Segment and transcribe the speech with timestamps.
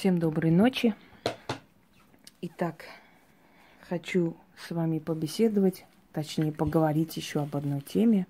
[0.00, 0.94] Всем доброй ночи.
[2.40, 2.86] Итак,
[3.86, 5.84] хочу с вами побеседовать,
[6.14, 8.26] точнее поговорить еще об одной теме,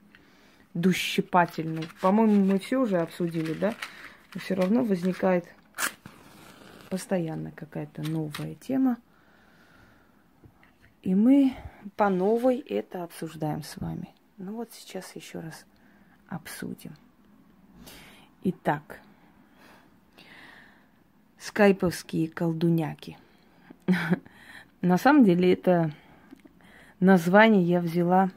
[0.75, 1.87] дущипательной.
[2.01, 3.77] По-моему, мы все уже обсудили, да?
[4.35, 5.45] Но все равно возникает
[6.89, 8.97] постоянно какая-то новая тема.
[11.03, 11.55] И мы
[11.95, 14.13] по новой это обсуждаем с вами.
[14.39, 15.65] Ну вот сейчас еще раз
[16.27, 16.97] обсудим.
[18.43, 19.01] Итак,
[21.41, 23.17] скайповские колдуняки.
[24.83, 25.91] На самом деле это
[27.01, 28.31] название я взяла,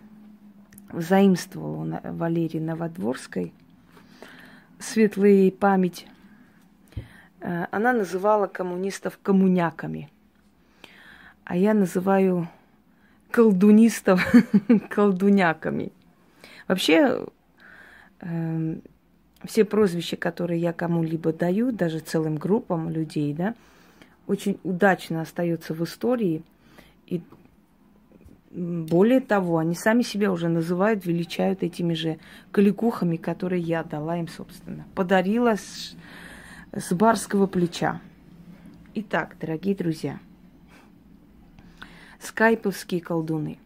[0.92, 3.54] заимствовала у Валерии Новодворской.
[4.80, 6.08] Светлая память.
[7.42, 10.10] Э, она называла коммунистов коммуняками.
[11.46, 12.48] А я называю
[13.32, 14.26] колдунистов
[14.90, 15.92] колдуняками.
[16.68, 17.26] Вообще,
[18.22, 18.76] э,
[19.46, 23.56] все прозвища, которые я кому-либо даю, даже целым группам людей, да,
[24.28, 26.44] очень удачно остаются в истории.
[27.08, 27.22] И
[28.52, 32.20] более того, они сами себя уже называют, величают этими же
[32.52, 34.86] кликухами, которые я дала им, собственно.
[34.96, 35.96] Подарила с,
[36.72, 38.00] с барского плеча.
[38.96, 40.20] Итак, дорогие друзья,
[42.20, 43.58] скайповские колдуны.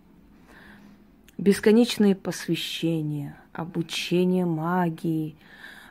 [1.38, 5.36] Бесконечные посвящения, обучение магии–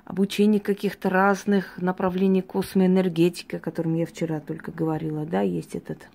[0.07, 6.09] обучение каких-то разных направлений космоэнергетики, о котором я вчера только говорила, да, есть этот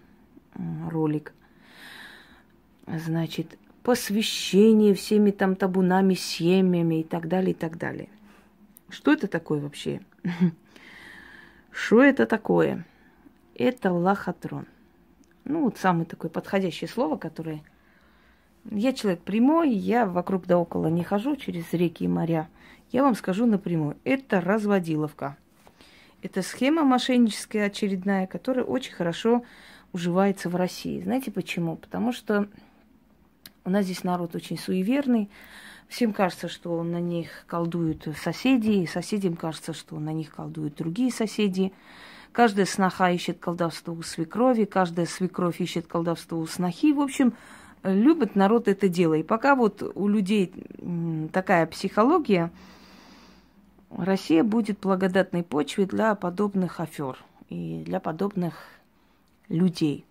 [0.89, 1.33] ролик.
[2.87, 8.07] Значит, посвящение всеми там табунами, семьями и так далее, и так далее.
[8.89, 9.99] Что это такое вообще?
[11.71, 12.85] Что это такое?
[13.55, 14.67] Это лохотрон.
[15.43, 17.61] Ну, вот самое такое подходящее слово, которое...
[18.69, 22.47] Я человек прямой, я вокруг да около не хожу через реки и моря–
[22.91, 23.97] я вам скажу напрямую.
[24.03, 25.37] Это разводиловка.
[26.21, 29.43] Это схема мошенническая очередная, которая очень хорошо
[29.93, 31.01] уживается в России.
[31.01, 31.75] Знаете почему?
[31.75, 32.47] Потому что
[33.65, 35.29] у нас здесь народ очень суеверный.
[35.87, 41.11] Всем кажется, что на них колдуют соседи, и соседям кажется, что на них колдуют другие
[41.11, 41.73] соседи.
[42.31, 46.93] Каждая сноха ищет колдовство у свекрови, каждая свекровь ищет колдовство у снохи.
[46.93, 47.33] В общем,
[47.83, 49.15] любит народ это дело.
[49.15, 50.53] И пока вот у людей
[51.33, 52.51] такая психология,
[53.97, 57.17] Россия будет благодатной почвой для подобных афер
[57.49, 58.55] и для подобных
[59.49, 60.05] людей.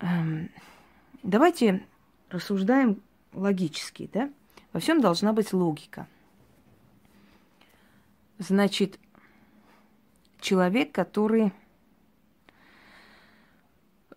[0.00, 0.50] Эм,
[1.22, 1.84] давайте
[2.30, 3.02] рассуждаем
[3.32, 4.30] логически, да?
[4.72, 6.08] Во всем должна быть логика.
[8.38, 8.98] Значит,
[10.40, 11.52] человек, который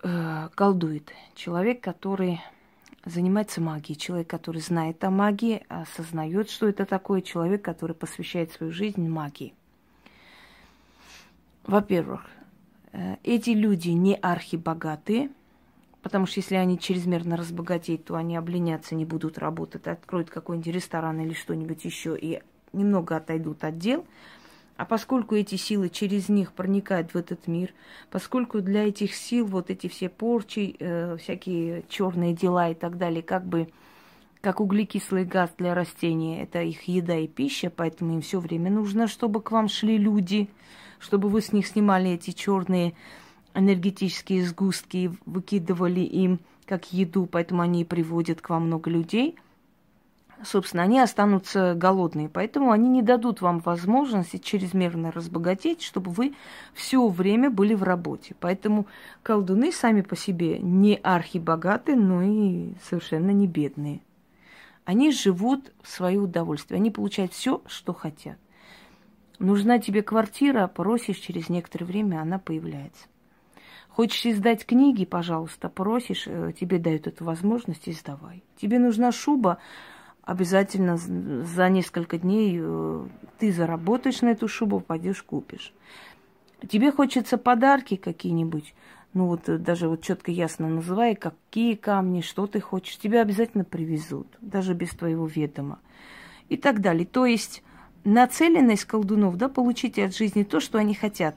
[0.01, 2.41] э, колдует, человек, который
[3.07, 3.99] занимается магией.
[3.99, 7.21] Человек, который знает о магии, осознает, что это такое.
[7.21, 9.53] Человек, который посвящает свою жизнь магии.
[11.65, 12.25] Во-первых,
[12.93, 15.29] э, эти люди не архибогатые,
[16.01, 21.19] потому что если они чрезмерно разбогатеют, то они обленятся, не будут работать, откроют какой-нибудь ресторан
[21.19, 22.41] или что-нибудь еще и
[22.73, 24.05] немного отойдут от дел–
[24.77, 27.73] а поскольку эти силы через них проникают в этот мир,
[28.11, 33.23] поскольку для этих сил вот эти все порчи, э, всякие черные дела и так далее,
[33.23, 33.67] как бы
[34.39, 39.07] как углекислый газ для растений, это их еда и пища, поэтому им все время нужно,
[39.07, 40.47] чтобы к вам шли люди,
[40.99, 42.93] чтобы вы с них снимали эти черные
[43.55, 49.35] энергетические сгустки и выкидывали им как еду, поэтому они и приводят к вам много людей–
[50.43, 52.29] собственно, они останутся голодные.
[52.29, 56.35] Поэтому они не дадут вам возможности чрезмерно разбогатеть, чтобы вы
[56.73, 58.35] все время были в работе.
[58.39, 58.87] Поэтому
[59.23, 64.01] колдуны сами по себе не архибогатые, но и совершенно не бедные.
[64.85, 66.77] Они живут в свое удовольствие.
[66.77, 68.37] Они получают все, что хотят.
[69.39, 73.07] Нужна тебе квартира, просишь, через некоторое время она появляется.
[73.89, 78.43] Хочешь издать книги, пожалуйста, просишь, э, тебе дают эту возможность, издавай.
[78.55, 79.57] Тебе нужна шуба,
[80.27, 83.07] обязательно за несколько дней э,
[83.39, 85.73] ты заработаешь на эту шубу, пойдешь купишь.
[86.67, 88.75] Тебе хочется подарки какие-нибудь,
[89.13, 93.63] ну вот э, даже вот четко ясно называй, какие камни, что ты хочешь, тебе обязательно
[93.63, 95.79] привезут, даже без твоего ведома
[96.49, 97.05] и так далее.
[97.05, 97.63] То есть
[98.03, 101.35] нацеленность колдунов, да, получить от жизни то, что они хотят.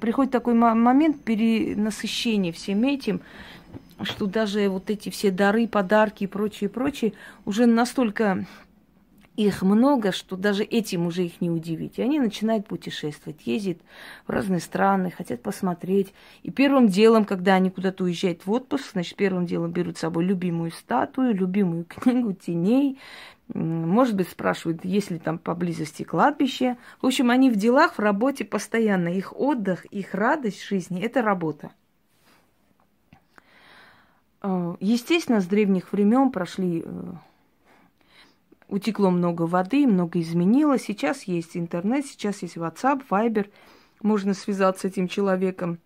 [0.00, 3.20] Приходит такой момент перенасыщения всем этим,
[4.02, 7.12] что даже вот эти все дары, подарки и прочее, прочее
[7.44, 8.46] уже настолько
[9.36, 11.98] их много, что даже этим уже их не удивить.
[11.98, 13.78] И они начинают путешествовать, ездят
[14.26, 16.12] в разные страны, хотят посмотреть.
[16.42, 20.24] И первым делом, когда они куда-то уезжают в отпуск, значит, первым делом берут с собой
[20.24, 22.98] любимую статую, любимую книгу теней.
[23.54, 26.76] Может быть, спрашивают, есть ли там поблизости кладбище.
[27.00, 29.08] В общем, они в делах, в работе постоянно.
[29.08, 31.70] Их отдых, их радость жизни– это работа.
[34.42, 37.02] Э, естественно, с древних времен прошли э,
[38.68, 40.82] утекло много воды, много изменилось.
[40.82, 43.50] Сейчас есть интернет, сейчас есть WhatsApp, Viber.
[44.02, 45.78] Можно связаться с этим человеком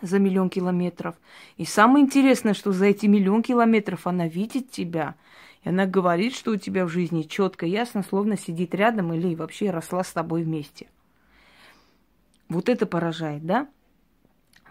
[0.00, 1.14] за миллион километров.
[1.56, 5.14] И самое интересное, что за эти миллион километров она видит тебя.
[5.62, 9.70] И она говорит, что у тебя в жизни четко, ясно, словно сидит рядом или вообще
[9.70, 10.88] росла с тобой вместе.
[12.48, 13.68] Вот это поражает, да?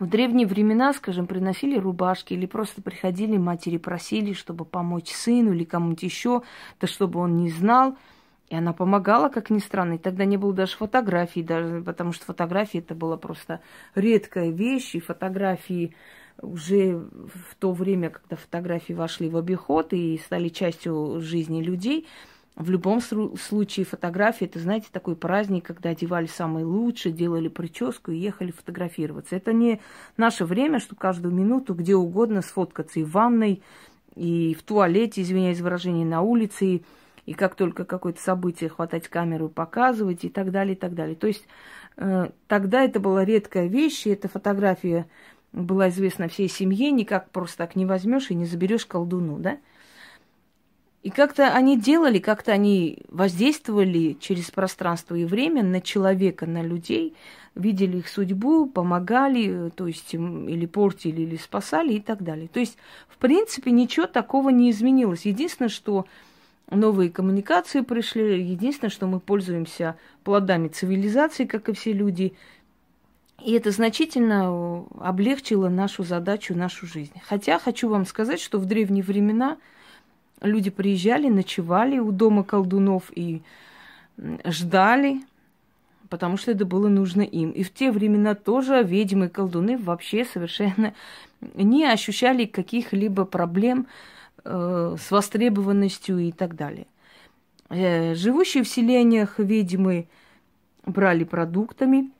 [0.01, 5.63] В древние времена, скажем, приносили рубашки или просто приходили матери, просили, чтобы помочь сыну или
[5.63, 6.41] кому-нибудь еще,
[6.79, 7.95] да чтобы он не знал.
[8.49, 9.93] И она помогала, как ни странно.
[9.93, 13.59] И тогда не было даже фотографий, даже, потому что фотографии это была просто
[13.93, 14.95] редкая вещь.
[14.95, 15.93] И фотографии
[16.41, 22.07] уже в то время, когда фотографии вошли в обиход и стали частью жизни людей–
[22.55, 28.17] в любом случае фотографии, это, знаете, такой праздник, когда одевали самые лучшие, делали прическу и
[28.17, 29.35] ехали фотографироваться.
[29.35, 29.79] Это не
[30.17, 33.61] наше время, что каждую минуту где угодно сфоткаться и в ванной,
[34.15, 36.83] и в туалете, извиняюсь за выражение, на улице, и,
[37.25, 41.15] и как только какое-то событие хватать камеру и показывать, и так далее, и так далее.
[41.15, 41.47] То есть
[41.95, 45.07] э, тогда это была редкая вещь, и эта фотография
[45.53, 49.57] была известна всей семье, никак просто так не возьмешь и не заберешь колдуну, да?
[51.03, 57.15] И как-то они делали, как-то они воздействовали через пространство и время на человека, на людей,
[57.55, 62.47] видели их судьбу, помогали, то есть или портили, или спасали и так далее.
[62.47, 62.77] То есть,
[63.09, 65.25] в принципе, ничего такого не изменилось.
[65.25, 66.05] Единственное, что
[66.69, 72.33] новые коммуникации пришли, единственное, что мы пользуемся плодами цивилизации, как и все люди,
[73.43, 77.19] и это значительно облегчило нашу задачу, нашу жизнь.
[77.25, 79.57] Хотя хочу вам сказать, что в древние времена–
[80.41, 83.41] люди приезжали, ночевали у дома колдунов и
[84.45, 85.21] ждали,
[86.09, 87.51] потому что это было нужно им.
[87.51, 90.93] И в те времена тоже ведьмы и колдуны вообще совершенно
[91.53, 93.87] не ощущали каких-либо проблем
[94.43, 96.87] э, с востребованностью и так далее.
[97.69, 100.07] Э, живущие в селениях ведьмы
[100.85, 102.11] брали продуктами,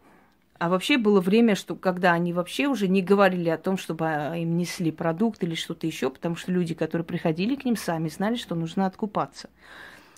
[0.62, 4.36] а вообще было время, что когда они вообще уже не говорили о том, чтобы а,
[4.36, 8.36] им несли продукт или что-то еще, потому что люди, которые приходили к ним, сами знали,
[8.36, 9.50] что нужно откупаться.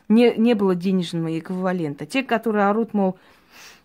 [0.09, 2.05] Не, не было денежного эквивалента.
[2.05, 3.17] Те, которые орут, мол,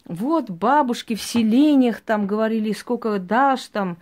[0.04, 3.96] вот бабушки в селениях там говорили, сколько дашь там,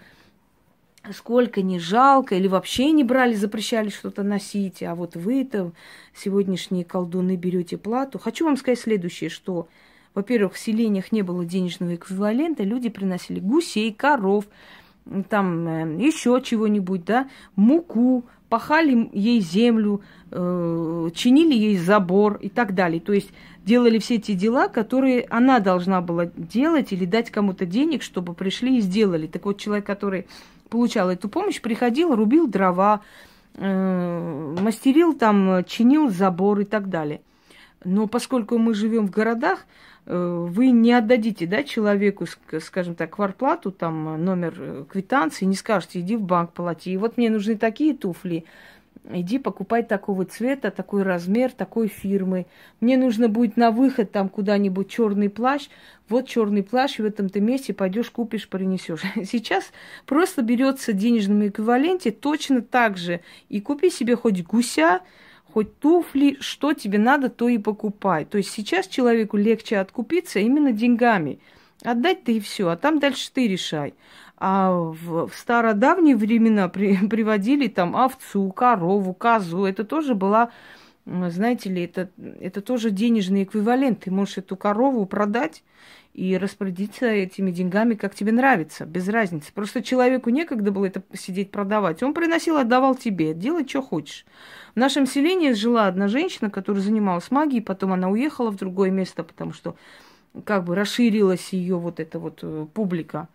[1.13, 5.73] сколько не жалко, или вообще не брали, запрещали что-то носить, а вот вы-то
[6.15, 8.19] сегодняшние колдуны берете плату.
[8.19, 9.69] Хочу вам сказать следующее, что
[10.17, 14.47] во-первых, в селениях не было денежного эквивалента, люди приносили гусей, коров,
[15.29, 22.75] там э, еще чего-нибудь, да, муку, пахали ей землю, э, чинили ей забор и так
[22.75, 22.99] далее.
[22.99, 23.31] То есть
[23.63, 28.79] делали все эти дела, которые она должна была делать или дать кому-то денег, чтобы пришли
[28.79, 29.27] и сделали.
[29.27, 30.27] Так вот, человек, который
[30.71, 33.03] получал эту помощь, приходил, рубил дрова,
[33.55, 37.21] э, мастерил там, чинил забор и так далее.
[37.87, 39.67] Но поскольку мы живем в городах,
[40.07, 42.27] Э, вы не отдадите да, человеку,
[42.61, 46.93] скажем так, кварплату, там, номер э, квитанции, не скажете, иди в банк плати.
[46.93, 48.45] И вот мне нужны такие туфли,
[49.11, 52.47] иди покупай такого цвета, такой размер, такой фирмы.
[52.81, 55.69] Мне нужно будет на выход там куда-нибудь черный плащ.
[56.09, 59.03] Вот черный плащ, в этом-то месте пойдешь, купишь, принесешь.
[59.25, 59.73] Сейчас
[60.07, 63.23] просто берется в денежном эквиваленте точно так же.
[63.49, 65.01] И купи себе хоть гуся,
[65.57, 68.27] хоть туфли, что тебе надо, то и покупай.
[68.27, 71.39] То есть сейчас человеку легче откупиться именно деньгами.
[71.83, 73.95] Отдать-то и все, а там дальше ты решай.
[74.37, 79.65] А в, в стародавние времена при, приводили там овцу, корову, козу.
[79.65, 80.51] Это тоже была,
[81.07, 84.01] знаете ли, это, это тоже денежный эквивалент.
[84.01, 85.63] Ты можешь эту корову продать
[86.17, 89.53] и распорядиться этими деньгами, как тебе нравится, без разницы.
[89.53, 92.03] Просто человеку некогда было это сидеть продавать.
[92.03, 94.25] Он приносил, отдавал тебе, делай, что хочешь.
[94.75, 99.25] В нашем селении жила одна женщина, которая занималась магией, потом она уехала в другое место,
[99.25, 99.77] потому что
[100.45, 103.29] как бы расширилась ее вот эта вот э, публика.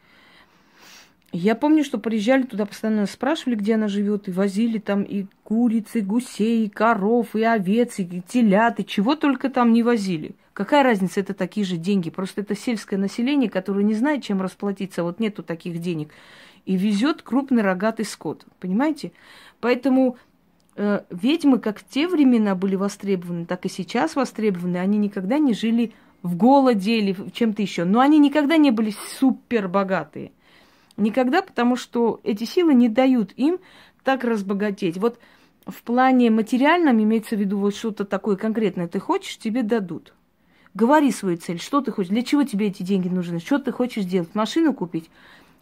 [1.34, 6.00] Я помню, что приезжали туда, постоянно спрашивали, где она живет, и возили там и курицы,
[6.00, 10.36] и гусей, и коров, и овец, и телят, и чего только там не возили.
[10.54, 12.10] Какая разница, это такие же деньги.
[12.10, 16.10] Просто это сельское население, которое не знает, чем расплатиться, вот нету таких денег.
[16.66, 19.14] И везет крупный рогатый скот, понимаете?
[19.62, 20.18] Поэтому
[20.76, 24.78] э, ведьмы как в те времена были востребованы, так и сейчас востребованы.
[24.78, 27.86] Они никогда не жили в голоде или чем-то еще.
[27.86, 30.34] Но они никогда не были супер богатые.
[30.98, 33.60] Никогда, потому что эти силы не дают им
[34.04, 34.98] так разбогатеть.
[34.98, 35.20] Вот
[35.66, 40.14] в плане материальном имеется в виду вот что-то такое конкретное ты хочешь, тебе дадут.
[40.74, 44.04] Говори свою цель, что ты хочешь, для чего тебе эти деньги нужны, что ты хочешь
[44.04, 45.10] сделать, машину купить.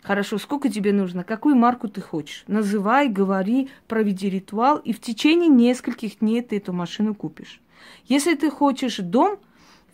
[0.02, 2.44] Хорошо, сколько тебе нужно, какую марку ты хочешь.
[2.48, 7.60] Называй, говори, проведи ритуал, и в течение нескольких дней ты эту машину купишь.
[8.06, 9.40] Если ты хочешь дом,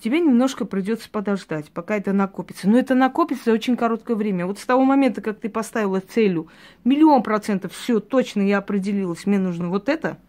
[0.05, 2.69] тебе немножко придется подождать, пока это накопится.
[2.69, 4.45] Но это накопится за очень короткое время.
[4.45, 6.47] Вот с того момента, как ты поставила целью
[6.83, 10.19] миллион процентов, все точно я определилась, мне нужно вот это,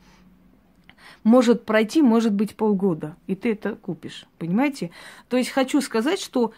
[1.25, 4.25] может пройти, может быть, полгода, и ты это купишь.
[4.38, 4.92] Понимаете?
[5.28, 6.54] То есть хочу сказать, что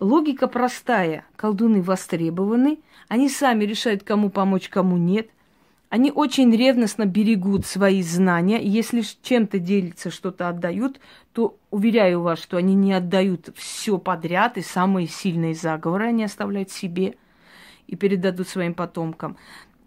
[0.00, 1.26] логика простая.
[1.36, 5.28] Колдуны востребованы, они сами решают, кому помочь, кому нет–
[5.92, 8.58] они очень ревностно берегут свои знания.
[8.62, 11.00] Если чем-то делятся, что-то отдают,
[11.34, 16.70] то уверяю вас, что они не отдают все подряд, и самые сильные заговоры они оставляют
[16.70, 17.16] себе
[17.88, 19.36] и передадут своим потомкам.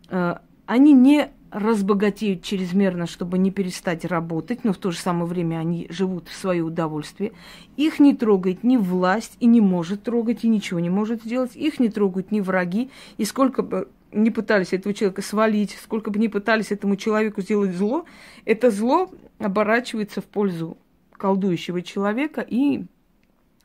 [0.10, 0.36] Э,
[0.68, 5.88] они не разбогатеют чрезмерно, чтобы не перестать работать, но в то же самое время они
[5.90, 7.32] живут в свое удовольствие.
[7.78, 11.56] Их не трогает ни власть, и не может трогать, и ничего не может сделать.
[11.56, 16.20] Их не трогают ни враги, и сколько бы не пытались этого человека свалить, сколько бы
[16.20, 18.06] ни пытались этому человеку сделать зло,
[18.46, 20.78] это зло оборачивается в пользу
[21.12, 22.86] колдующего человека и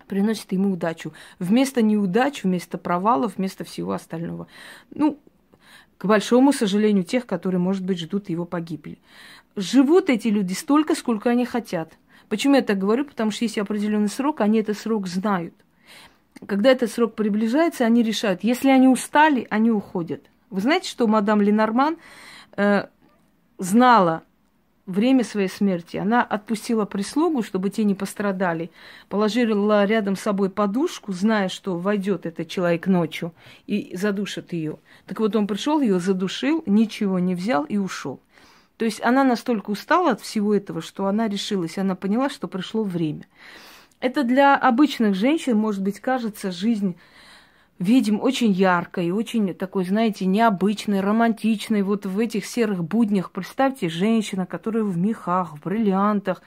[0.07, 1.13] приносит ему удачу.
[1.39, 4.49] Вместо неудач, вместо провалов, вместо всего остального.
[4.93, 5.21] Ну,
[5.99, 8.99] к большому сожалению, тех, которые, может быть, ждут его погибели.
[9.55, 11.93] Живут эти люди столько, сколько они хотят.
[12.29, 13.05] Почему я так говорю?
[13.05, 15.55] Потому что есть определенный срок, они этот срок знают.
[16.47, 20.23] Когда этот срок приближается, они решают, если они устали, они уходят.
[20.49, 21.99] Вы знаете, что мадам Ленорман
[22.57, 22.87] э,
[23.59, 24.23] знала
[24.87, 25.97] время своей смерти.
[25.97, 28.71] Она отпустила прислугу, чтобы те не пострадали,
[29.09, 33.33] положила рядом с собой подушку, зная, что войдет этот человек ночью
[33.67, 34.79] и задушит ее.
[35.07, 38.21] Так вот он пришел, ее задушил, ничего не взял и ушел.
[38.77, 42.83] То есть она настолько устала от всего этого, что она решилась, она поняла, что пришло
[42.83, 43.27] время.
[44.01, 46.97] Это для обычных женщин, может быть, кажется жизнь
[47.79, 51.83] видим очень яркой, очень такой, знаете, необычной, романтичной.
[51.83, 56.43] Вот в этих серых буднях представьте женщина, которая в мехах, в бриллиантах,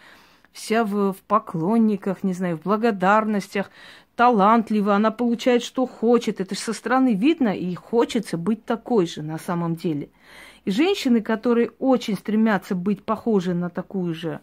[0.52, 3.70] вся в, в поклонниках, не знаю, в благодарностях,
[4.16, 6.42] талантлива, она получает, что хочет.
[6.42, 10.10] Это же со стороны видно, и хочется быть такой же на самом деле.
[10.66, 14.40] И женщины, которые очень стремятся быть похожи на такую же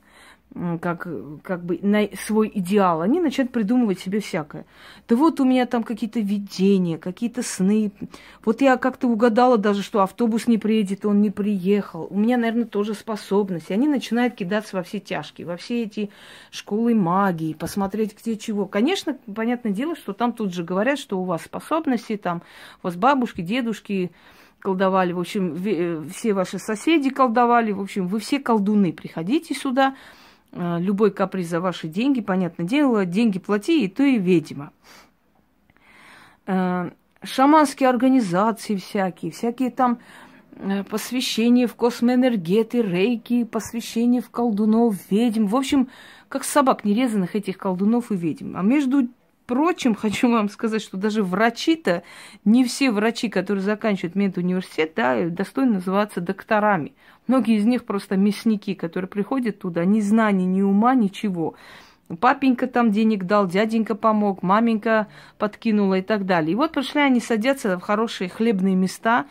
[0.80, 1.07] как,
[1.42, 4.66] как бы на свой идеал, они начинают придумывать себе всякое.
[5.09, 7.92] Да вот у меня там какие-то видения, какие-то сны.
[8.45, 12.09] Вот я как-то угадала даже, что автобус не приедет, он не приехал.
[12.11, 13.71] У меня, наверное, тоже способность.
[13.71, 16.11] И они начинают кидаться во все тяжкие, во все эти
[16.50, 18.66] школы магии, посмотреть где чего.
[18.66, 22.42] Конечно, понятное дело, что там тут же говорят, что у вас способности, там
[22.83, 24.11] у вас бабушки, дедушки,
[24.61, 29.97] колдовали, в общем, э, все ваши соседи колдовали, в общем, вы все колдуны, приходите сюда,
[30.52, 34.73] любой каприз за ваши деньги, понятное дело, деньги плати, и ты ведьма.
[36.47, 36.90] Э,
[37.23, 40.00] шаманские организации всякие, всякие там
[40.57, 45.47] э, посвящения в космоэнергеты, рейки, посвящения в колдунов, ведьм.
[45.47, 45.88] В общем,
[46.28, 48.57] как собак нерезанных этих колдунов и ведьм.
[48.57, 49.09] А между
[49.50, 52.04] прочим, хочу вам сказать, что даже врачи-то,
[52.45, 56.95] не все врачи, которые заканчивают медуниверситет, да, достойны называться докторами.
[57.26, 61.54] Многие из них просто мясники, которые приходят туда, ни знаний, ни ума, ничего.
[62.21, 66.52] Папенька там денег дал, дяденька помог, маменька подкинула и так далее.
[66.52, 69.26] И вот пришли они садятся в хорошие хлебные места,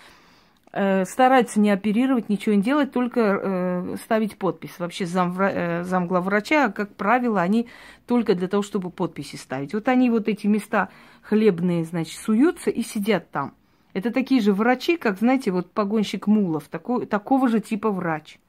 [0.71, 4.77] э, стараются не оперировать, ничего не делать, только э, ставить подпись.
[4.79, 7.67] Вообще зам, э, замглавврача, как правило, они
[8.05, 9.73] только для того, чтобы подписи ставить.
[9.73, 10.89] Вот они вот эти места
[11.21, 13.53] хлебные, значит, суются и сидят там.
[13.93, 18.39] Это такие же врачи, как, знаете, вот погонщик мулов, такой, такого же типа врач.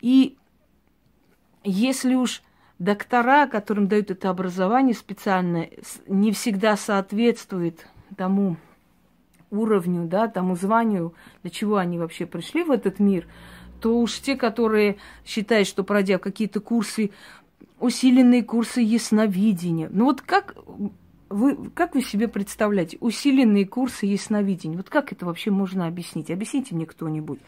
[0.00, 0.38] И
[1.62, 2.42] если уж
[2.78, 5.68] доктора, которым дают это образование специально,
[6.06, 7.86] не всегда соответствует
[8.16, 8.56] тому
[9.50, 13.26] уровню, да, тому званию, для чего они вообще пришли в этот мир,
[13.80, 17.10] то уж те, которые считают, что пройдя какие-то курсы,
[17.78, 20.54] усиленные курсы ясновидения, ну вот как
[21.30, 24.76] вы, как вы себе представляете, усиленные курсы ясновидения?
[24.76, 26.30] Вот как это вообще можно объяснить?
[26.30, 27.38] Объясните мне кто-нибудь.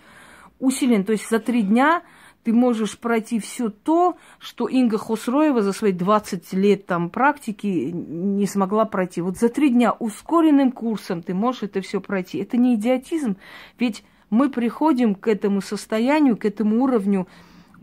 [0.60, 2.02] Усилен, то есть за три дня
[2.44, 8.46] ты можешь пройти все то, что Инга Хосроева за свои 20 лет там практики не
[8.46, 9.20] смогла пройти.
[9.20, 12.38] Вот за три дня ускоренным курсом ты можешь это все пройти.
[12.38, 13.36] Это не идиотизм,
[13.78, 17.28] ведь мы приходим к этому состоянию, к этому уровню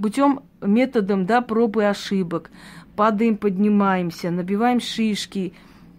[0.02, 2.52] путем методом да, пробы и ошибок.
[2.96, 5.54] Падаем, поднимаемся, набиваем шишки,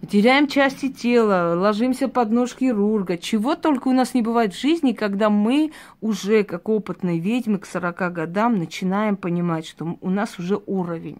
[0.07, 3.17] теряем части тела, ложимся под нож хирурга.
[3.17, 7.65] Чего только у нас не бывает в жизни, когда мы уже, как опытные ведьмы, к
[7.65, 11.19] 40 годам начинаем понимать, что у нас уже уровень,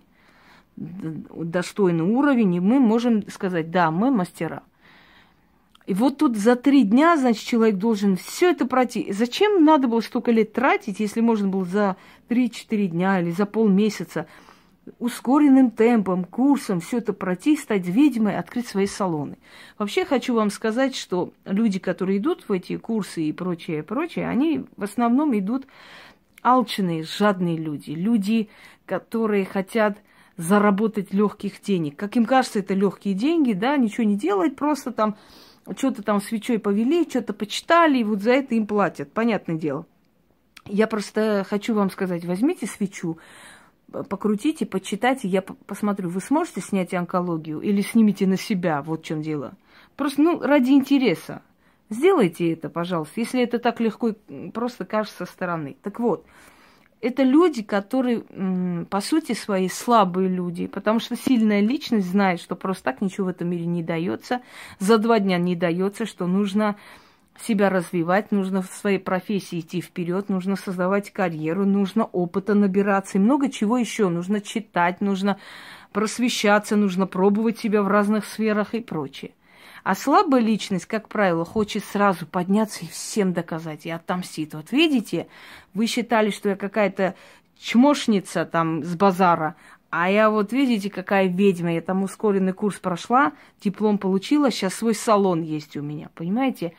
[0.76, 4.64] достойный уровень, и мы можем сказать, да, мы мастера.
[5.88, 9.12] И вот тут за три дня, значит, человек должен все это пройти.
[9.12, 11.98] Зачем надо было столько лет тратить, если можно было за
[12.30, 14.28] 3-4 дня или за полмесяца
[15.00, 19.38] ускоренным темпом, курсом все это пройти, стать ведьмой, открыть свои салоны.
[19.78, 24.66] Вообще хочу вам сказать, что люди, которые идут в эти курсы и прочее, прочее, они
[24.78, 25.68] в основном идут
[26.42, 27.92] алчные, жадные люди.
[27.92, 28.50] Люди,
[28.86, 29.98] которые хотят
[30.38, 31.96] заработать легких денег.
[31.96, 35.16] Как им кажется, это легкие деньги, да, ничего не делать, просто там
[35.78, 39.12] что-то там свечой повели, что-то почитали, и вот за это им платят.
[39.12, 39.86] Понятное дело.
[40.66, 43.18] Я просто хочу вам сказать, возьмите свечу,
[43.92, 49.22] покрутите, почитайте, я посмотрю, вы сможете снять онкологию или снимите на себя, вот в чем
[49.22, 49.54] дело.
[49.96, 51.42] Просто, ну, ради интереса.
[51.90, 54.14] Сделайте это, пожалуйста, если это так легко
[54.54, 55.76] просто кажется со стороны.
[55.84, 56.26] Так вот,
[57.02, 58.22] это люди, которые,
[58.90, 63.30] по сути свои, слабые люди, потому что сильная личность знает, что просто так ничего в
[63.30, 64.42] этом мире не дается,
[64.80, 66.78] за два дня не дается, что нужно
[67.42, 73.22] себя развивать, нужно в своей профессии идти вперед, нужно создавать карьеру, нужно опыта набираться и
[73.22, 74.10] много чего еще.
[74.10, 75.38] Нужно читать, нужно
[75.92, 79.32] просвещаться, нужно пробовать себя в разных сферах и прочее.
[79.84, 84.54] А слабая личность, как правило, хочет сразу подняться и всем доказать, и отомстит.
[84.54, 85.28] Вот видите,
[85.74, 87.16] вы считали, что я какая-то
[87.60, 89.56] чмошница там с базара,
[89.92, 94.96] а я вот, видите, какая ведьма, я там ускоренный курс прошла, диплом получила, сейчас свой
[94.96, 96.74] салон есть у меня, понимаете?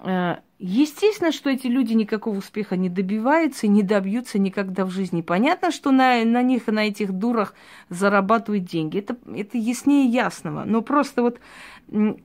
[0.00, 5.22] Э, естественно, что эти люди никакого успеха не добиваются и не добьются никогда в жизни.
[5.22, 7.54] Понятно, что на, на них на этих дурах
[7.88, 8.98] зарабатывают деньги.
[8.98, 10.64] Это, это яснее ясного.
[10.64, 11.40] Но просто вот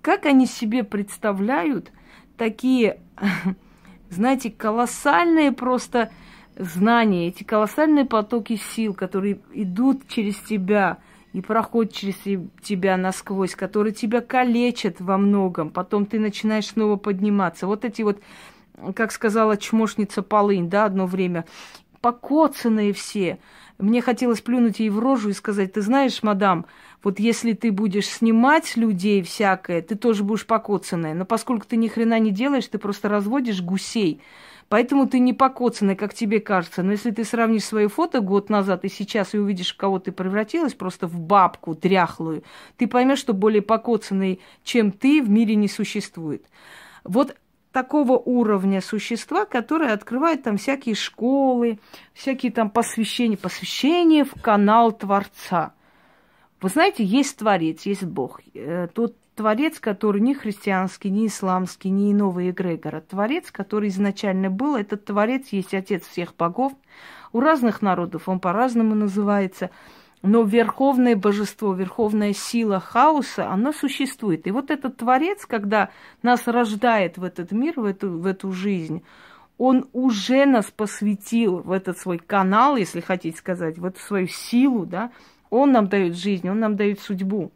[0.02, 1.92] как они себе представляют
[2.38, 3.00] такие,
[4.10, 6.12] знаете, колоссальные просто
[6.58, 10.98] знания, эти колоссальные потоки сил, которые идут через тебя–
[11.34, 12.16] и проходит через
[12.62, 17.68] тебя насквозь, который тебя калечит во многом, потом ты начинаешь снова подниматься.
[17.68, 18.22] Вот эти вот,
[18.96, 21.46] как сказала чмошница Полынь, да, одно время,
[22.02, 23.40] покоцанные все.
[23.80, 26.68] Мне хотелось плюнуть ей в рожу и сказать, ты знаешь, мадам,
[27.02, 31.16] вот если ты будешь снимать людей всякое, ты тоже будешь покоцанная.
[31.16, 34.22] Но поскольку ты ни хрена не делаешь, ты просто разводишь гусей.
[34.70, 36.84] Поэтому ты не покоцанный, как тебе кажется.
[36.84, 40.12] Но если ты сравнишь свои фото год назад и сейчас и увидишь, в кого ты
[40.12, 42.44] превратилась, просто в бабку дряхлую,
[42.78, 46.46] ты поймешь, что более покоцанный, чем ты, в мире не существует.
[47.04, 47.36] Вот
[47.72, 51.80] такого уровня существа, которые открывают там всякие школы,
[52.14, 55.74] всякие там посвящения, посвящения в канал Творца.
[56.62, 58.40] Вы знаете, есть Творец, есть Бог.
[58.54, 63.02] Э, тот Творец, который не христианский, не исламский, не иного эгрегора.
[63.02, 66.74] Творец, который изначально был, этот Творец есть Отец всех богов.
[67.32, 69.72] У разных народов он по-разному называется.
[70.22, 74.48] Но верховное божество, верховная сила хаоса, оно существует.
[74.48, 75.90] И вот этот Творец, когда
[76.22, 79.04] нас рождает в этот мир, в эту, в эту жизнь,
[79.58, 84.86] он уже нас посвятил в этот свой канал, если хотите сказать, в эту свою силу,
[84.86, 85.12] да,
[85.50, 87.52] он нам дает жизнь, он нам дает судьбу.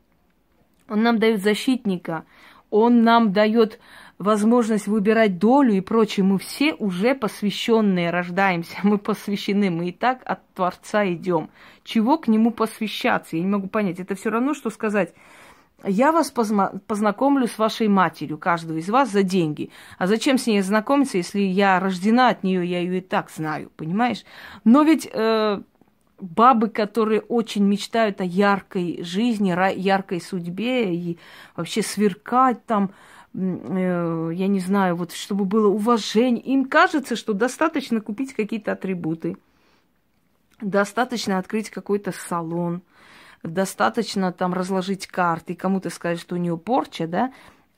[0.89, 2.25] Он нам дает защитника,
[2.69, 3.79] он нам дает
[4.19, 6.25] возможность выбирать долю и прочее.
[6.25, 11.49] Мы все уже посвященные рождаемся, мы посвящены, мы и так от Творца идем.
[11.83, 13.35] Чего к нему посвящаться?
[13.35, 13.99] Я не могу понять.
[13.99, 15.13] Это все равно, что сказать,
[15.83, 19.69] я вас познакомлю с вашей матерью, каждого из вас, за деньги.
[19.99, 23.71] А зачем с ней знакомиться, если я рождена от нее, я ее и так знаю,
[23.75, 24.23] понимаешь?
[24.63, 25.61] Но ведь э,
[26.19, 31.19] бабы, которые очень мечтают о яркой жизни, яркой судьбе и
[31.55, 32.91] вообще сверкать там,
[33.33, 36.43] э, я не знаю, вот чтобы было уважение.
[36.43, 39.37] Им кажется, что достаточно купить какие-то атрибуты,
[40.59, 42.81] достаточно открыть какой-то салон,
[43.43, 47.31] достаточно там разложить карты, кому-то сказать, что у нее порча, да,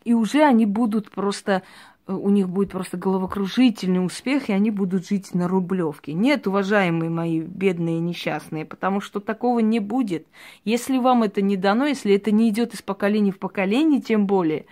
[0.05, 1.63] и уже они будут просто
[2.09, 6.13] у них будет просто головокружительный успех, и они будут жить на Рублевке.
[6.13, 10.25] Нет, уважаемые мои бедные несчастные, потому что такого не будет.
[10.65, 14.65] Если вам это не дано, если это не идет из поколения в поколение, тем более,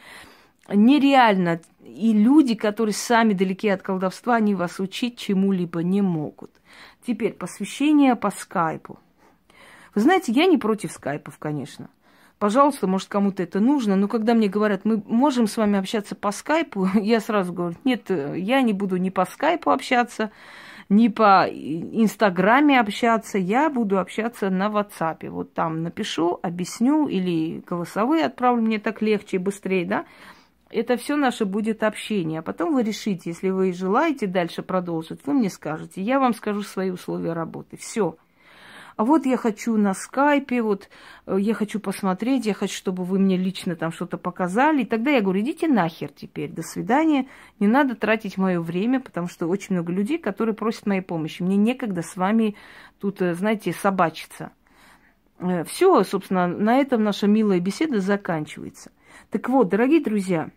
[0.68, 1.62] нереально.
[1.86, 6.52] И люди, которые сами далеки от колдовства, они вас учить чему-либо не могут.
[7.06, 9.00] Теперь посвящение по скайпу.
[9.94, 11.90] Вы знаете, я не против скайпов, конечно.
[12.40, 16.32] Пожалуйста, может, кому-то это нужно, но когда мне говорят, мы можем с вами общаться по
[16.32, 20.32] скайпу, я сразу говорю, нет, я не буду ни по скайпу общаться,
[20.88, 25.30] ни по Инстаграме общаться, я буду общаться на WhatsApp.
[25.30, 30.06] Вот там напишу, объясню или голосовые отправлю, мне так легче и быстрее, да.
[30.70, 32.40] Это все наше будет общение.
[32.40, 36.02] А потом вы решите, если вы желаете дальше продолжить, вы мне скажете.
[36.02, 37.78] Я вам скажу свои условия работы.
[37.78, 38.18] Все
[38.98, 40.90] а вот я хочу на скайпе, вот
[41.28, 44.82] э, я хочу посмотреть, я хочу, чтобы вы мне лично там что-то показали.
[44.82, 47.28] И тогда я говорю, идите нахер теперь, до свидания,
[47.60, 51.44] не надо тратить мое время, потому что очень много людей, которые просят моей помощи.
[51.44, 52.56] Мне некогда с вами
[53.00, 54.52] тут, э, знаете, собачиться.
[55.38, 58.92] Э, Все, собственно, на этом наша милая беседа заканчивается.
[59.30, 60.50] Так вот, дорогие друзья,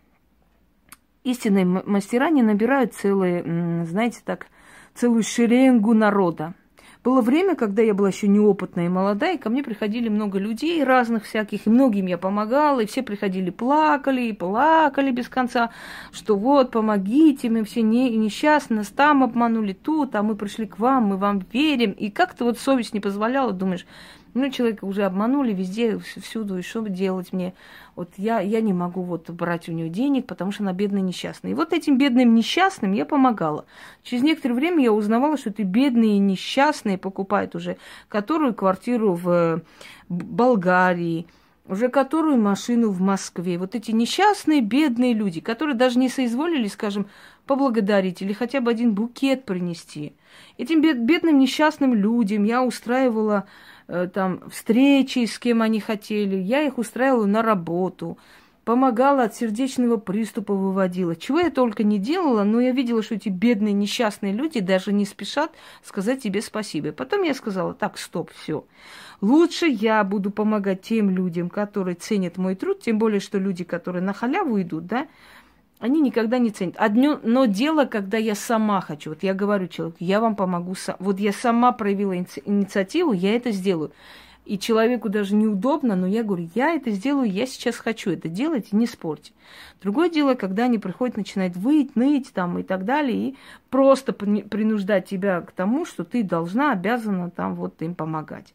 [1.23, 4.47] истинные мастера не набирают целые, знаете, так,
[4.95, 6.55] целую шеренгу народа.
[7.03, 10.83] Было время, когда я была еще неопытная и молодая, и ко мне приходили много людей
[10.83, 15.71] разных всяких, и многим я помогала, и все приходили, плакали, и плакали без конца,
[16.11, 20.77] что вот, помогите, мы все не, несчастны, нас там обманули, тут, а мы пришли к
[20.77, 21.89] вам, мы вам верим.
[21.91, 23.87] И как-то вот совесть не позволяла, думаешь,
[24.33, 27.53] ну, человека уже обманули везде, всюду, и что делать мне?
[27.95, 31.51] Вот я, я не могу вот брать у нее денег, потому что она бедная несчастная.
[31.51, 33.65] И вот этим бедным несчастным я помогала.
[34.03, 39.61] Через некоторое время я узнавала, что эти бедные несчастные покупают уже которую квартиру в
[40.09, 41.27] Болгарии,
[41.67, 43.57] уже которую машину в Москве.
[43.57, 47.07] Вот эти несчастные, бедные люди, которые даже не соизволили, скажем,
[47.45, 50.13] поблагодарить или хотя бы один букет принести.
[50.57, 53.45] Этим бедным несчастным людям я устраивала
[53.91, 56.37] Э, там встречи, с кем они хотели.
[56.37, 58.17] Я их устраивала на работу,
[58.63, 61.13] помогала от сердечного приступа выводила.
[61.13, 65.05] Чего я только не делала, но я видела, что эти бедные несчастные люди даже не
[65.05, 65.51] спешат
[65.83, 66.93] сказать тебе спасибо.
[66.93, 68.63] Потом я сказала, так, стоп, все.
[69.19, 74.01] Лучше я буду помогать тем людям, которые ценят мой труд, тем более, что люди, которые
[74.01, 75.07] на халяву идут, да,
[75.81, 76.75] они никогда не ценят.
[76.77, 79.09] Одно, но дело, когда я сама хочу.
[79.09, 80.95] Вот я говорю человеку, я вам помогу сам.
[80.99, 83.91] Вот я сама проявила инициативу, я это сделаю.
[84.45, 88.73] И человеку даже неудобно, но я говорю, я это сделаю, я сейчас хочу это делать,
[88.73, 89.33] не спорьте.
[89.81, 93.37] Другое дело, когда они приходят, начинают выть, ныть там и так далее, и
[93.69, 98.53] просто принуждать тебя к тому, что ты должна, обязана там вот им помогать.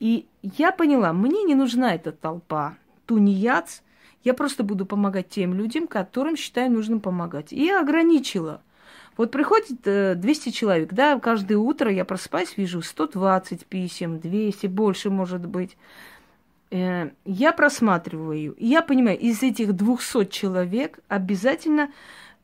[0.00, 3.80] И я поняла, мне не нужна эта толпа тунеядц,
[4.24, 7.52] я просто буду помогать тем людям, которым считаю нужным помогать.
[7.52, 8.62] И ограничила.
[9.16, 15.10] Вот приходит 200 э, человек, да, каждое утро я просыпаюсь, вижу 120 писем, 200, больше
[15.10, 15.76] может быть.
[16.70, 21.90] Э, я просматриваю, и я понимаю, из этих 200 человек обязательно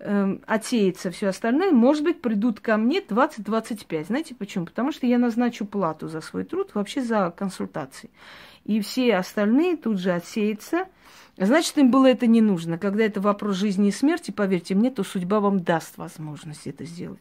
[0.00, 1.70] э, отсеется все остальное.
[1.70, 4.06] Может быть, придут ко мне 20-25.
[4.06, 4.66] Знаете почему?
[4.66, 8.10] Потому что я назначу плату за свой труд, вообще за консультации.
[8.64, 10.86] И все остальные тут же отсеются–
[11.36, 12.78] Значит, им было это не нужно.
[12.78, 17.20] Когда это вопрос жизни и смерти, поверьте мне, то судьба вам даст возможность это сделать.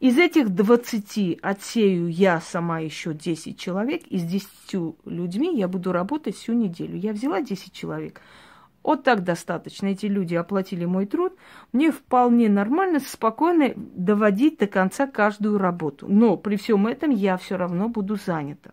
[0.00, 4.48] Из этих 20 отсею я сама еще 10 человек, и с 10
[5.04, 6.96] людьми я буду работать всю неделю.
[6.96, 8.20] Я взяла 10 человек.
[8.82, 9.88] Вот так достаточно.
[9.88, 11.34] Эти люди оплатили мой труд.
[11.72, 16.06] Мне вполне нормально, спокойно доводить до конца каждую работу.
[16.08, 18.70] Но при всем этом я все равно буду занята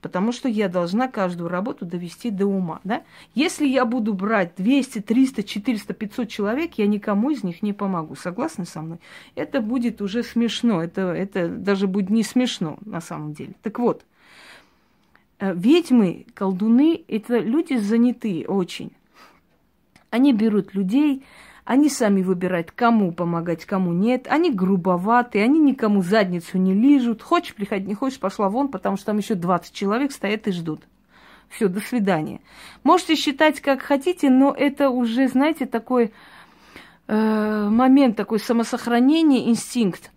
[0.00, 2.80] потому что я должна каждую работу довести до ума.
[2.84, 3.02] Да?
[3.34, 8.16] Если я буду брать 200, 300, 400, 500 человек, я никому из них не помогу.
[8.16, 8.98] Согласны со мной?
[9.34, 10.82] Это будет уже смешно.
[10.82, 13.54] Это, это даже будет не смешно на самом деле.
[13.62, 14.04] Так вот,
[15.38, 18.92] э, ведьмы, колдуны– это люди занятые очень.
[20.10, 21.22] Они берут людей,
[21.70, 24.26] они сами выбирают, кому помогать, кому нет.
[24.28, 27.22] Они грубоваты, они никому задницу не лижут.
[27.22, 30.82] Хочешь приходить, не хочешь, пошла вон, потому что там еще 20 человек стоят и ждут.
[31.48, 32.40] Все, до свидания.
[32.82, 36.12] Можете считать, как хотите, но это уже, знаете, такой
[37.06, 40.10] э, момент, такой самосохранение, инстинкт,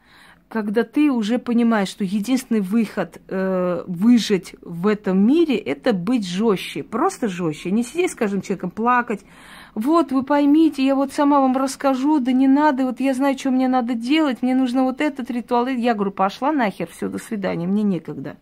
[0.49, 6.81] когда ты уже понимаешь, что единственный выход э, выжить в этом мире– это быть жестче,
[6.81, 7.69] просто жестче.
[7.69, 9.23] Не сидеть, скажем, человеком плакать,
[9.75, 13.49] вот, вы поймите, я вот сама вам расскажу, да не надо, вот я знаю, что
[13.49, 15.67] мне надо делать, мне нужно вот этот ритуал.
[15.67, 18.37] Я говорю, пошла нахер, все, до свидания, мне некогда.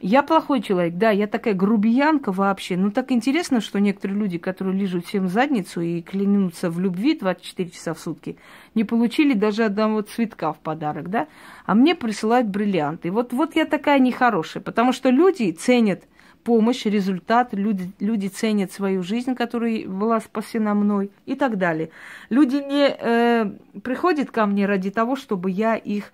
[0.00, 2.76] Я плохой человек, да, я такая грубиянка вообще.
[2.76, 7.70] Ну, так интересно, что некоторые люди, которые лежат всем задницу и клянутся в любви 24
[7.70, 8.36] часа в сутки,
[8.74, 11.28] не получили даже одного цветка в подарок, да,
[11.64, 13.12] а мне присылают бриллианты.
[13.12, 16.02] Вот, вот я такая нехорошая, потому что люди ценят–
[16.44, 21.90] помощь, результат, люди, люди ценят свою жизнь, которая была спасена мной и так далее.
[22.30, 23.50] Люди не э,
[23.82, 26.12] приходят ко мне ради того, чтобы я их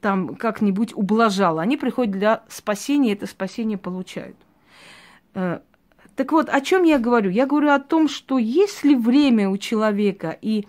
[0.00, 1.62] там как-нибудь ублажала.
[1.62, 4.36] Они приходят для спасения, и это спасение получают.
[5.34, 5.60] Э,
[6.16, 7.30] Так вот, о чем я говорю?
[7.30, 10.66] Я говорю о том, что если время у человека и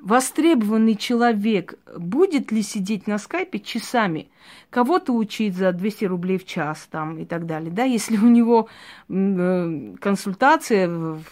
[0.00, 4.28] востребованный человек будет ли сидеть на скайпе часами,
[4.70, 8.68] кого-то учить за 200 рублей в час там и так далее, да, если у него
[9.08, 11.22] э, консультация в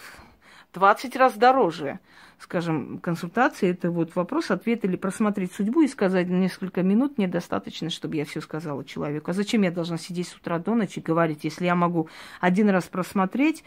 [0.73, 1.99] 20 раз дороже,
[2.39, 8.15] скажем, консультация, это вот вопрос-ответ или просмотреть судьбу и сказать несколько минут мне достаточно, чтобы
[8.15, 9.31] я все сказала человеку.
[9.31, 12.69] А зачем я должна сидеть с утра до ночи и говорить, если я могу один
[12.69, 13.63] раз просмотреть,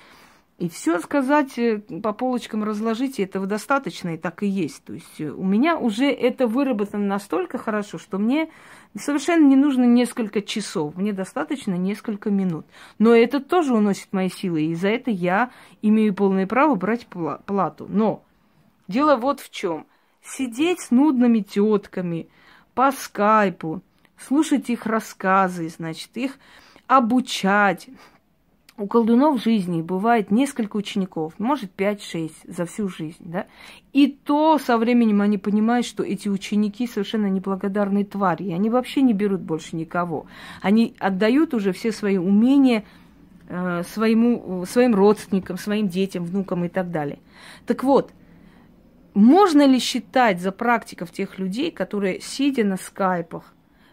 [0.61, 4.85] и все сказать, э, по полочкам разложить, этого достаточно, и так и есть.
[4.85, 8.51] То есть э, у меня уже это выработано настолько хорошо, что мне
[8.95, 12.67] совершенно не нужно несколько часов, мне достаточно несколько минут.
[12.99, 17.87] Но это тоже уносит мои силы, и за это я имею полное право брать плату.
[17.89, 18.23] Но
[18.87, 19.87] дело вот в чем.
[20.23, 22.29] Сидеть с нудными тетками
[22.75, 23.81] по скайпу,
[24.19, 26.39] слушать их рассказы, значит, их
[26.87, 27.89] обучать,
[28.81, 33.47] у колдунов в жизни бывает несколько учеников, может 5-6 за всю жизнь, да?
[33.93, 39.03] И то со временем они понимают, что эти ученики совершенно неблагодарные твари, и они вообще
[39.03, 40.25] не берут больше никого.
[40.63, 42.85] Они отдают уже все свои умения
[43.49, 47.19] э, своему, своим родственникам, своим детям, внукам и так далее.
[47.67, 48.13] Так вот,
[49.13, 53.53] можно ли считать за практиков тех людей, которые, сидя на скайпах,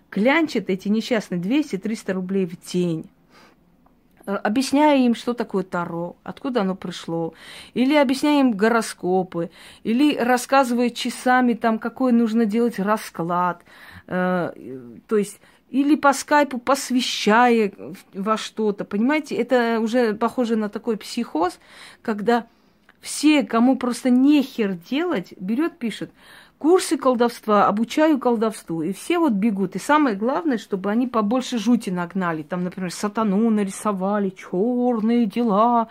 [0.10, 3.17] клянчат эти несчастные 200-300 рублей в день, Э,
[4.28, 7.34] объясняя им, что такое Таро, откуда оно пришло,
[7.74, 9.50] или объясняя им гороскопы,
[9.84, 13.64] или рассказывая часами там, какой нужно делать расклад,
[14.08, 14.52] э,
[15.08, 17.74] то есть или по скайпу посвящая
[18.14, 21.60] во что-то, понимаете, это уже похоже на такой психоз,
[22.02, 22.48] когда
[23.02, 26.12] все, кому просто нехер делать, берет, пишет,
[26.58, 28.82] курсы колдовства, обучаю колдовству.
[28.82, 29.76] И все вот бегут.
[29.76, 32.44] И самое главное, чтобы они побольше жути нагнали.
[32.44, 35.88] Там, например, сатану нарисовали, черные дела,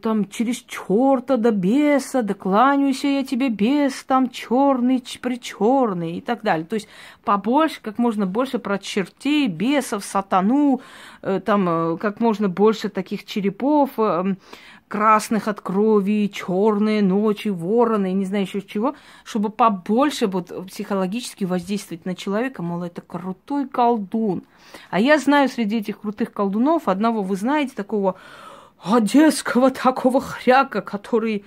[0.00, 6.42] там через черта до беса, да кланяюсь я тебе бес, там черный, причерный и так
[6.42, 6.66] далее.
[6.66, 6.88] То есть
[7.24, 10.80] побольше, как можно больше про чертей, бесов, сатану,
[11.22, 14.36] э, там э, как можно больше таких черепов, э,
[14.88, 18.94] красных от крови, черные ночи, вороны, не знаю еще чего,
[19.24, 24.44] чтобы побольше вот психологически воздействовать на человека, мол, это крутой колдун.
[24.90, 28.16] А я знаю среди этих крутых колдунов одного, вы знаете, такого
[28.82, 31.44] одесского такого хряка, который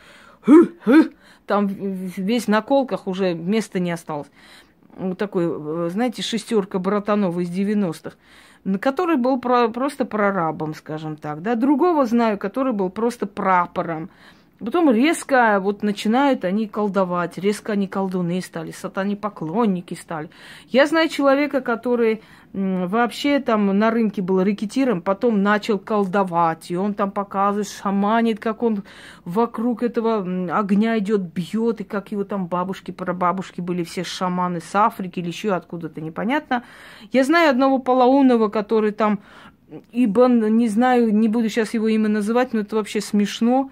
[1.46, 4.28] там весь на колках уже места не осталось.
[4.96, 8.18] Вот такой, э, знаете, шестерка братанов из 90-х
[8.82, 14.10] который был про, просто прорабом, скажем так, да, другого знаю, который был просто прапором.
[14.60, 20.30] Потом резко вот начинают они колдовать, резко они колдуны стали, сатане поклонники стали.
[20.68, 26.96] Я знаю человека, который вообще там на рынке был рэкетиром, потом начал колдовать, и он
[26.96, 28.84] там показывает, шаманит, как он
[29.26, 34.74] вокруг этого огня идет, бьет, и как его там бабушки, прабабушки были все шаманы с
[34.76, 36.64] Африки или еще откуда-то, непонятно.
[37.12, 39.20] Я знаю одного полоумного, который там,
[39.92, 43.70] ибо, не знаю, не буду сейчас его имя называть, но это вообще смешно,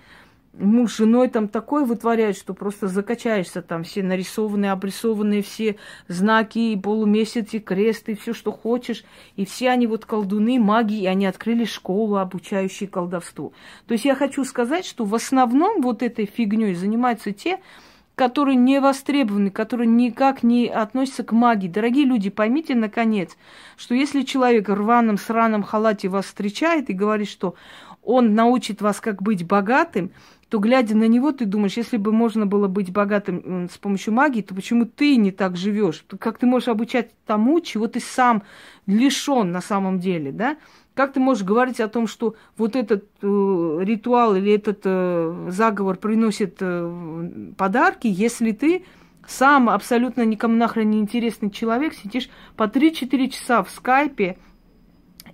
[0.58, 6.60] муж с женой там такое вытворяет, что просто закачаешься там, все нарисованные, обрисованные все знаки,
[6.60, 9.04] и полумесяц, и все, что хочешь.
[9.36, 13.54] И все они вот колдуны, маги, и они открыли школу, обучающую колдовству.
[13.88, 17.60] То есть я хочу сказать, что в основном вот этой фигней занимаются те,
[18.16, 21.68] которые не востребованы, которые никак не относятся к магии.
[21.68, 23.36] Дорогие люди, поймите, наконец,
[23.76, 27.56] что если человек в рваном сраном халате вас встречает и говорит, что
[28.06, 30.12] он научит вас, как быть богатым,
[30.50, 34.42] то, глядя на него, ты думаешь, если бы можно было быть богатым с помощью магии,
[34.42, 36.06] то почему ты не так живешь?
[36.20, 38.44] Как ты можешь обучать тому, чего ты сам
[38.86, 40.58] лишен на самом деле, да?
[40.94, 45.98] Как ты можешь говорить о том, что вот этот э, ритуал или этот э, заговор
[45.98, 48.86] приносит э, подарки, если ты
[49.28, 54.38] сам абсолютно никому нахрен не интересный человек, сидишь по 3-4 часа в скайпе,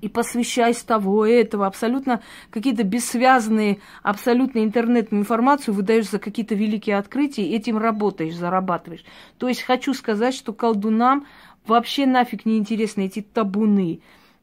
[0.01, 7.55] и посвящаясь того, этого, абсолютно какие-то бессвязные, абсолютно интернетную информацию выдаешь за какие-то великие открытия,
[7.55, 9.05] этим работаешь, зарабатываешь.
[9.37, 11.25] То есть хочу сказать, что колдунам
[11.65, 14.01] вообще нафиг не интересны эти табуны,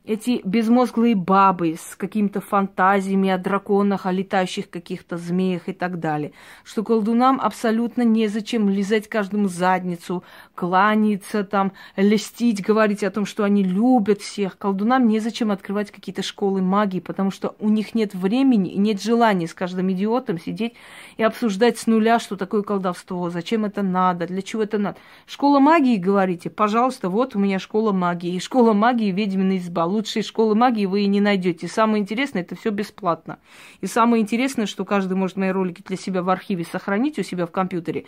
[0.08, 6.32] эти безмозглые бабы с какими-то фантазиями о драконах, о летающих каких-то змеях и так далее.
[6.64, 13.62] Что колдунам абсолютно незачем лизать каждому задницу, кланяться там, льстить, говорить о том, что они
[13.62, 14.56] любят всех.
[14.56, 19.46] Колдунам незачем открывать какие-то школы магии, потому что у них нет времени и нет желания
[19.46, 20.72] с каждым идиотом сидеть
[21.18, 24.96] и обсуждать с нуля, что такое колдовство, зачем это надо, для чего это надо.
[25.26, 28.34] Школа магии, говорите, пожалуйста, вот у меня школа магии.
[28.34, 31.66] И школа магии ведьмины изба лучшей школы магии вы и не найдете.
[31.66, 33.38] Самое интересное, это все бесплатно.
[33.80, 37.46] И самое интересное, что каждый может мои ролики для себя в архиве сохранить у себя
[37.46, 38.04] в компьютере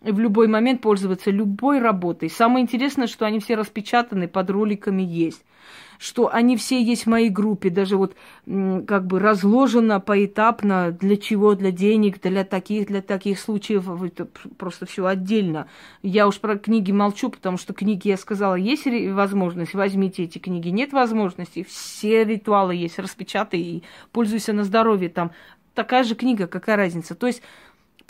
[0.00, 2.30] в любой момент пользоваться любой работой.
[2.30, 5.44] Самое интересное, что они все распечатаны, под роликами есть.
[5.98, 11.54] Что они все есть в моей группе, даже вот как бы разложено поэтапно, для чего,
[11.54, 15.66] для денег, для таких, для таких случаев, это просто все отдельно.
[16.02, 20.70] Я уж про книги молчу, потому что книги, я сказала, есть возможность, возьмите эти книги,
[20.70, 25.32] нет возможности, все ритуалы есть, распечатай и пользуйся на здоровье там.
[25.74, 27.14] Такая же книга, какая разница.
[27.14, 27.42] То есть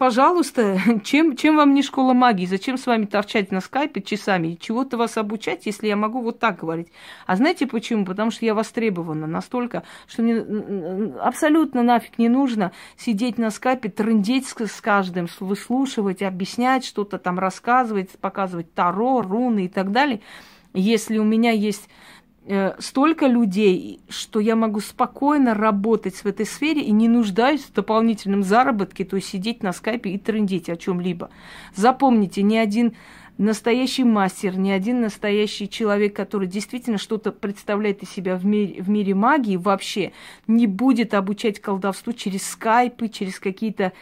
[0.00, 2.46] пожалуйста, чем, чем вам не школа магии?
[2.46, 4.56] Зачем с вами торчать на скайпе часами?
[4.58, 6.88] Чего-то вас обучать, если я могу вот так говорить?
[7.26, 8.06] А знаете почему?
[8.06, 14.46] Потому что я востребована настолько, что мне абсолютно нафиг не нужно сидеть на скайпе, трындеть
[14.48, 20.22] с, каждым, выслушивать, объяснять что-то там, рассказывать, показывать таро, руны и так далее.
[20.72, 21.90] Если у меня есть
[22.78, 28.42] столько людей, что я могу спокойно работать в этой сфере и не нуждаюсь в дополнительном
[28.42, 31.30] заработке, то есть сидеть на скайпе и трындеть о чем-либо.
[31.74, 32.94] Запомните, ни один
[33.38, 38.90] настоящий мастер, ни один настоящий человек, который действительно что-то представляет из себя в мире, в
[38.90, 40.12] мире магии вообще,
[40.46, 43.92] не будет обучать колдовству через скайпы, через какие-то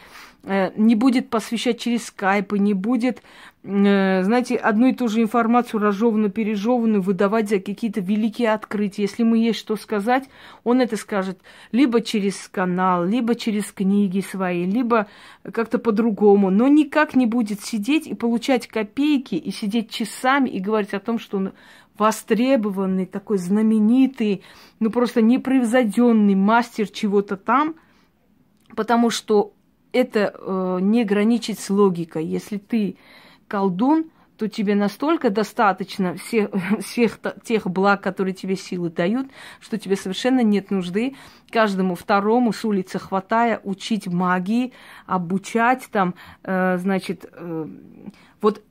[0.43, 3.21] Э, не будет посвящать через скайпы, не будет, э,
[3.61, 9.01] знаете, одну и ту же информацию разжеванную, пережеванную выдавать за какие-то великие открытия.
[9.01, 10.29] Если ему есть что сказать,
[10.63, 11.41] он это скажет
[11.73, 15.07] либо через канал, либо через книги свои, либо
[15.43, 20.93] как-то по-другому, но никак не будет сидеть и получать копейки и сидеть часами и говорить
[20.93, 21.51] о том, что он
[21.97, 24.41] востребованный, такой знаменитый,
[24.79, 27.75] ну просто непревзойденный мастер чего-то там,
[28.73, 29.51] потому что
[29.91, 32.25] это э, не граничит с логикой.
[32.25, 32.95] Если ты
[33.49, 39.27] колдун, то тебе настолько достаточно всех, всех тех благ, которые тебе силы дают,
[39.59, 41.15] что тебе совершенно нет нужды
[41.51, 44.71] каждому второму с улицы хватая учить магии,
[45.05, 47.67] обучать там, э, значит, э,
[48.39, 48.63] вот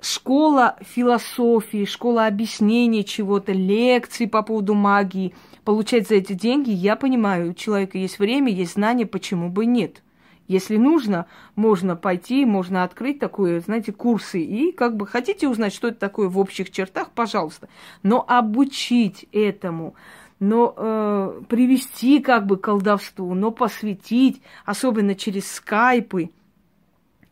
[0.00, 7.50] школа философии, школа объяснения чего-то, лекции по поводу магии, получать за эти деньги, я понимаю,
[7.50, 10.01] у человека есть время, есть знания, почему бы нет.
[10.48, 14.40] Если нужно, можно пойти, можно открыть такое, знаете, курсы.
[14.40, 17.68] И как бы хотите узнать, что это такое в общих чертах, пожалуйста.
[18.02, 19.94] Но обучить этому,
[20.40, 26.30] но э, привести как бы колдовству, но посвятить, особенно через скайпы,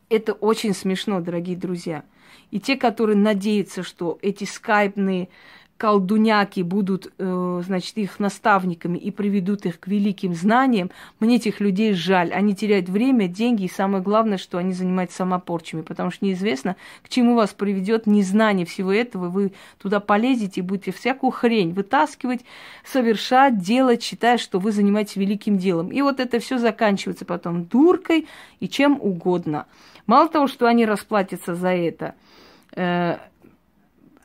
[0.09, 2.05] это очень смешно, дорогие друзья.
[2.51, 5.29] И те, которые надеются, что эти скайпные
[5.81, 10.91] колдуняки будут, э, значит, их наставниками и приведут их к великим знаниям,
[11.21, 12.35] мне этих людей жаль.
[12.35, 17.09] Они теряют время, деньги, и самое главное, что они занимаются самопорчами, потому что неизвестно, к
[17.09, 19.31] чему вас приведет незнание всего этого.
[19.31, 22.45] Вы туда полезете и будете всякую хрень вытаскивать,
[22.85, 25.89] совершать, делать, считая, что вы занимаетесь великим делом.
[25.89, 28.29] И вот это все заканчивается потом дуркой
[28.61, 29.65] и чем угодно.
[30.07, 32.15] Мало того, что они расплатятся за это,
[32.77, 33.17] э,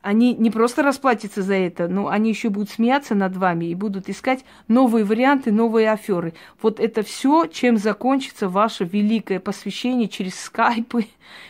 [0.06, 4.08] они не просто расплатятся за это, но они еще будут смеяться над вами и будут
[4.08, 6.32] искать новые варианты, новые аферы.
[6.62, 11.08] Вот это все, чем закончится ваше великое посвящение через скайпы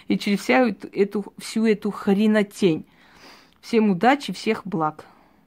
[0.08, 2.86] и через вся эту, всю эту хренотень.
[3.60, 5.04] Всем удачи, всех благ.